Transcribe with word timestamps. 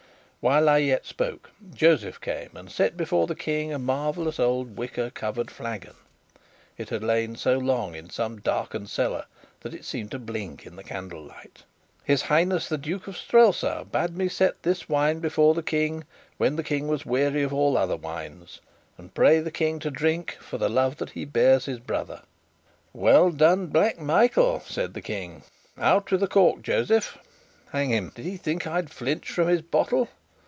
While 0.43 0.69
I 0.69 0.79
yet 0.79 1.05
spoke, 1.05 1.51
Josef 1.71 2.19
came 2.19 2.49
and 2.55 2.71
set 2.71 2.97
before 2.97 3.27
the 3.27 3.35
King 3.35 3.71
a 3.71 3.77
marvellous 3.77 4.39
old 4.39 4.75
wicker 4.75 5.11
covered 5.11 5.51
flagon. 5.51 5.93
It 6.79 6.89
had 6.89 7.03
lain 7.03 7.35
so 7.35 7.59
long 7.59 7.93
in 7.93 8.09
some 8.09 8.41
darkened 8.41 8.89
cellar 8.89 9.25
that 9.59 9.75
it 9.75 9.85
seemed 9.85 10.09
to 10.09 10.17
blink 10.17 10.65
in 10.65 10.77
the 10.77 10.83
candlelight. 10.83 11.61
"His 12.03 12.23
Highness 12.23 12.67
the 12.67 12.79
Duke 12.79 13.05
of 13.05 13.17
Strelsau 13.17 13.83
bade 13.83 14.17
me 14.17 14.27
set 14.27 14.63
this 14.63 14.89
wine 14.89 15.19
before 15.19 15.53
the 15.53 15.61
King, 15.61 16.05
when 16.37 16.55
the 16.55 16.63
King 16.63 16.87
was 16.87 17.05
weary 17.05 17.43
of 17.43 17.53
all 17.53 17.77
other 17.77 17.95
wines, 17.95 18.61
and 18.97 19.13
pray 19.13 19.41
the 19.41 19.51
King 19.51 19.77
to 19.81 19.91
drink, 19.91 20.39
for 20.41 20.57
the 20.57 20.69
love 20.69 20.97
that 20.97 21.11
he 21.11 21.23
bears 21.23 21.65
his 21.65 21.77
brother." 21.79 22.23
"Well 22.93 23.29
done, 23.29 23.67
Black 23.67 23.99
Michael!" 23.99 24.63
said 24.65 24.95
the 24.95 25.01
King. 25.03 25.43
"Out 25.77 26.09
with 26.09 26.21
the 26.21 26.27
cork, 26.27 26.63
Josef. 26.63 27.15
Hang 27.73 27.91
him! 27.91 28.11
Did 28.15 28.25
he 28.25 28.37
think 28.37 28.65
I'd 28.65 28.89
flinch 28.89 29.29
from 29.29 29.47
his 29.47 29.61
bottle?" 29.61 30.09